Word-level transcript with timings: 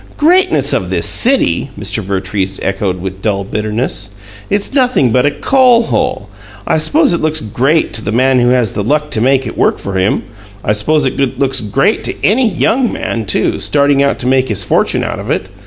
"'Greatness 0.17 0.73
of 0.73 0.89
this 0.89 1.05
city'!" 1.05 1.69
Mr. 1.79 2.01
Vertrees 2.01 2.59
echoed, 2.63 2.99
with 2.99 3.21
dull 3.21 3.43
bitterness. 3.43 4.15
"It's 4.49 4.73
nothing 4.73 5.11
but 5.11 5.27
a 5.27 5.29
coal 5.29 5.83
hole! 5.83 6.27
I 6.65 6.79
suppose 6.79 7.13
it 7.13 7.21
looks 7.21 7.39
'great' 7.39 7.93
to 7.93 8.01
the 8.03 8.11
man 8.11 8.39
who 8.39 8.47
has 8.49 8.73
the 8.73 8.83
luck 8.83 9.11
to 9.11 9.21
make 9.21 9.45
it 9.45 9.55
work 9.59 9.77
for 9.77 9.93
him. 9.99 10.23
I 10.63 10.73
suppose 10.73 11.05
it 11.05 11.37
looks 11.37 11.61
'great' 11.61 12.03
to 12.05 12.15
any 12.25 12.49
YOUNG 12.49 12.91
man, 12.91 13.25
too, 13.25 13.59
starting 13.59 14.01
out 14.01 14.17
to 14.17 14.25
make 14.25 14.49
his 14.49 14.63
fortune 14.63 15.03
out 15.03 15.19
of 15.19 15.29
it. 15.29 15.49